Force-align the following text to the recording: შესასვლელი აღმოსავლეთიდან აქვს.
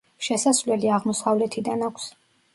შესასვლელი 0.27 0.89
აღმოსავლეთიდან 0.95 1.87
აქვს. 1.91 2.11